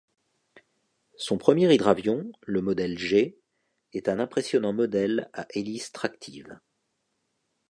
Son 1.15 1.37
premier 1.37 1.71
hydravion, 1.71 2.31
le 2.41 2.61
Modèle 2.63 2.97
G, 2.97 3.37
est 3.93 4.09
un 4.09 4.17
impressionnant 4.17 4.73
modèle 4.73 5.29
à 5.33 5.45
hélice 5.53 5.91
tractive. 5.91 6.57